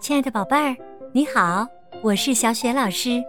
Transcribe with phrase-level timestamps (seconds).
[0.00, 0.76] 亲爱的宝贝儿，
[1.12, 1.66] 你好，
[2.02, 3.22] 我是小雪老师，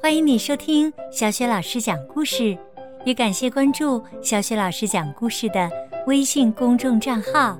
[0.00, 2.56] 欢迎你收听小雪老师讲故事，
[3.04, 5.70] 也感谢关注小雪老师讲故事的
[6.06, 7.58] 微信公众账号。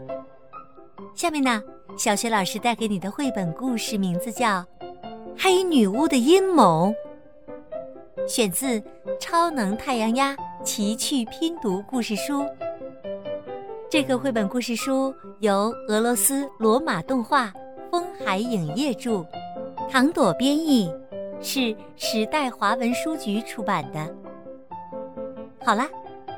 [1.14, 1.62] 下面呢，
[1.98, 4.46] 小雪老师带给你的绘本故事名字叫
[5.38, 6.94] 《黑女巫的阴谋》，
[8.28, 8.80] 选自
[9.20, 12.40] 《超能太阳鸭奇趣拼读故事书》。
[13.88, 17.52] 这个绘本故事书由俄罗斯罗马动画。
[17.88, 19.24] 风海影业著，
[19.88, 20.92] 唐朵编译，
[21.40, 24.14] 是时代华文书局出版的。
[25.64, 25.88] 好啦，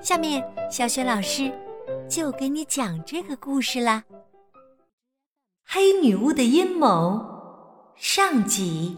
[0.01, 1.51] 下面小雪老师
[2.09, 4.05] 就给你讲这个故事啦。
[5.65, 7.20] 黑女巫的阴谋
[7.97, 8.97] 上集。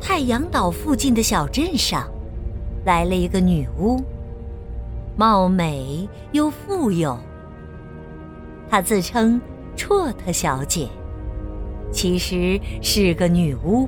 [0.00, 2.08] 太阳岛附近的小镇上，
[2.88, 4.02] 来了一个女巫。
[5.14, 7.18] 貌美又富有，
[8.70, 9.38] 她自称
[9.76, 10.88] 绰特小姐，
[11.92, 13.86] 其实是个女巫。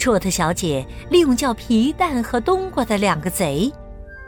[0.00, 3.72] 绰特小姐利用叫皮蛋和冬瓜的两个贼，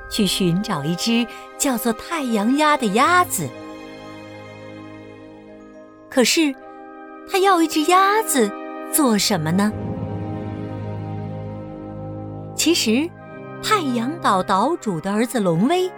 [0.08, 1.26] 去寻找一只
[1.58, 3.48] 叫做太阳鸭的鸭子。
[6.08, 6.54] 可是，
[7.28, 8.48] 她要一只鸭子
[8.92, 9.72] 做什么呢？
[12.62, 13.10] 其实。
[13.60, 15.90] 太阳岛岛主的儿子龙威，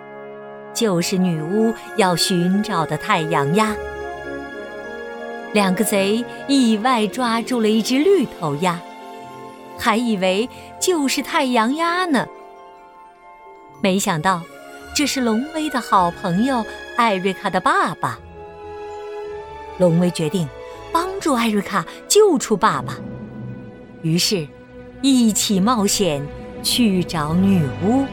[0.72, 3.76] 就是女巫要寻找的太阳鸭。
[5.52, 8.80] 两个贼意外抓住了一只绿头鸭，
[9.78, 10.48] 还以为
[10.80, 12.26] 就是太阳鸭呢。
[13.82, 14.40] 没想到，
[14.94, 16.64] 这是龙威的好朋友
[16.96, 18.18] 艾瑞卡的爸爸。
[19.76, 20.48] 龙威决定
[20.90, 22.94] 帮助艾瑞卡救出爸爸，
[24.00, 24.48] 于是，
[25.02, 26.26] 一起冒险。
[26.64, 28.04] 去找女巫。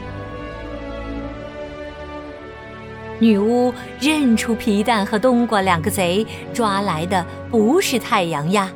[3.18, 8.70] 女巫认出皮蛋和冬瓜两个贼抓来的不是太阳鸭，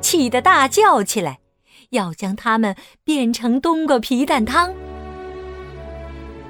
[0.00, 1.38] 气得大叫起来，
[1.90, 4.72] 要将它们变成冬瓜皮蛋汤。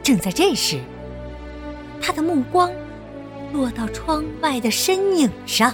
[0.03, 0.81] 正在这时，
[2.01, 2.71] 他的目光
[3.53, 5.73] 落到窗外的身影上，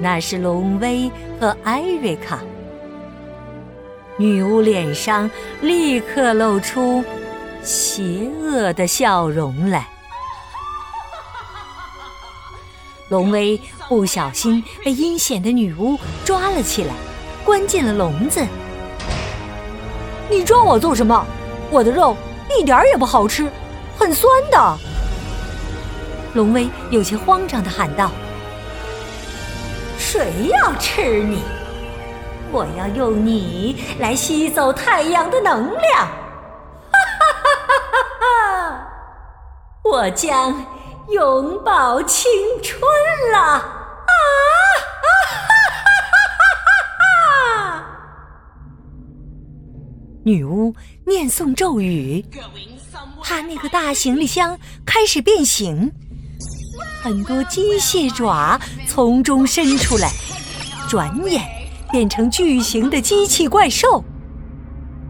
[0.00, 1.10] 那是龙威
[1.40, 2.40] 和艾瑞卡。
[4.16, 5.28] 女巫脸上
[5.60, 7.04] 立刻露出
[7.62, 9.88] 邪恶的笑容来。
[13.08, 16.94] 龙威不小心被阴险的女巫抓了起来，
[17.44, 18.40] 关进了笼子。
[20.30, 21.26] 你抓我做什么？
[21.70, 22.16] 我的肉
[22.56, 23.50] 一点也不好吃，
[23.98, 24.78] 很酸的。
[26.34, 28.10] 龙威有些慌张的喊道
[29.98, 31.42] ：“谁要吃你？”
[32.54, 36.06] 我要用你来吸走太阳的能量，
[36.86, 38.86] 哈哈哈哈哈哈！
[39.82, 40.64] 我将
[41.08, 42.30] 永葆青
[42.62, 42.80] 春
[43.32, 45.34] 了，啊哈哈
[45.82, 45.90] 哈
[46.22, 47.86] 哈哈哈！
[50.24, 50.72] 女巫
[51.04, 52.24] 念诵咒语，
[53.20, 55.90] 她那个大行李箱开始变形，
[57.02, 60.08] 很多机械爪从中伸出来，
[60.88, 61.53] 转眼。
[61.94, 64.02] 变成巨型的机器怪兽，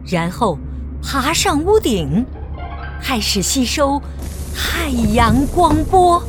[0.06, 0.58] 然后
[1.02, 2.26] 爬上屋顶，
[3.00, 3.98] 开始吸收
[4.54, 6.22] 太阳光波。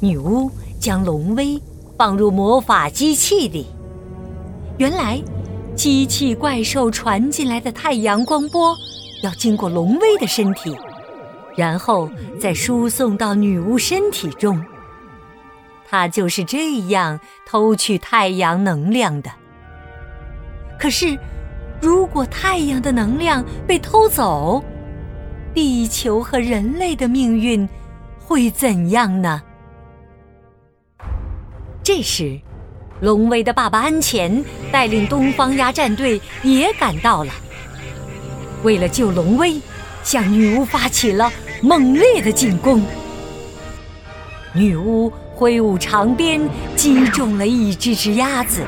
[0.00, 0.50] 女巫
[0.80, 1.60] 将龙威
[1.98, 3.66] 放入魔法机器里，
[4.78, 5.22] 原来
[5.74, 8.74] 机器怪兽传进来的太阳光波
[9.22, 10.74] 要经过龙威的身体，
[11.58, 12.08] 然后
[12.40, 14.58] 再输送到女巫身体中。
[15.88, 19.30] 他就是这样偷取太阳能量的。
[20.78, 21.18] 可是，
[21.80, 24.62] 如果太阳的能量被偷走，
[25.54, 27.66] 地球和人类的命运
[28.18, 29.42] 会怎样呢？
[31.82, 32.38] 这时，
[33.00, 37.32] 龙威的爸爸安前带领东方鸭战队也赶到了。
[38.62, 39.60] 为了救龙威，
[40.02, 41.32] 向女巫发起了
[41.62, 42.82] 猛烈的进攻。
[44.52, 45.12] 女巫。
[45.36, 46.40] 挥舞长鞭，
[46.74, 48.62] 击中了一只只鸭子。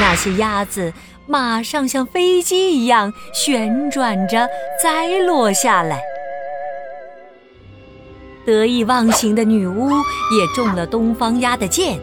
[0.00, 0.92] 那些鸭子
[1.28, 4.48] 马上像飞机一样旋转着
[4.82, 6.00] 栽落下来。
[8.44, 12.00] 得意忘形的女巫也中了东方鸭的箭，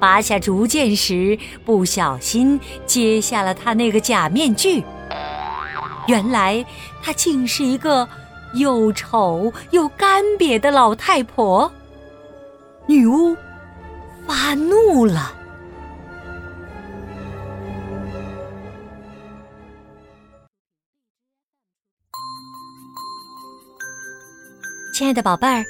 [0.00, 4.82] 拔下竹箭时不小心揭下了她那个假面具。
[6.08, 6.64] 原来
[7.00, 8.08] 她竟是一个
[8.54, 11.70] 又丑又干瘪的老太婆。
[12.88, 13.36] 女巫
[14.26, 15.34] 发怒了！
[24.94, 25.62] 亲爱的宝贝儿，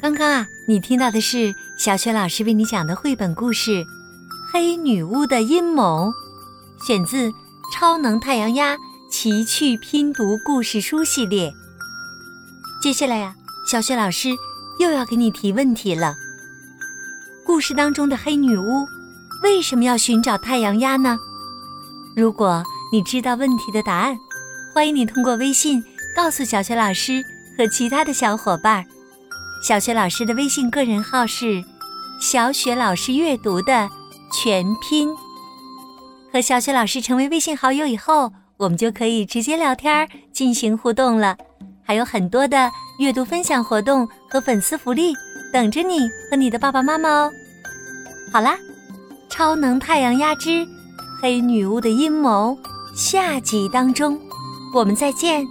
[0.00, 3.70] 刚刚啊，你听到的是小雪老师为你讲的绘本故事
[4.50, 6.10] 《黑女巫的阴谋》，
[6.86, 7.28] 选自
[7.74, 8.78] 《超能太阳鸭
[9.10, 11.52] 奇趣拼读故事书》系列。
[12.80, 13.36] 接下来呀，
[13.70, 14.30] 小雪老师
[14.80, 16.16] 又要给你提问题了。
[17.52, 18.88] 故事当中的黑女巫
[19.42, 21.18] 为什么要寻找太阳鸭呢？
[22.16, 24.16] 如果你知道问题的答案，
[24.72, 25.84] 欢迎你通过微信
[26.16, 27.22] 告诉小雪老师。
[27.58, 28.82] 和其他的小伙伴，
[29.62, 31.62] 小雪老师的微信个人号是
[32.18, 33.86] “小雪老师阅读”的
[34.32, 35.10] 全拼。
[36.32, 41.36] 和小雪老师成为微信好友以后，我们就可以直接聊天进行互动了，
[41.84, 45.12] 还有很多的阅读分享活动和粉丝福利
[45.52, 47.30] 等着你和你的爸爸妈妈哦。
[48.32, 48.56] 好啦，
[49.28, 50.66] 《超能太阳鸭之
[51.20, 52.56] 黑女巫的阴谋》
[52.94, 54.18] 下集当中，
[54.74, 55.46] 我们再见。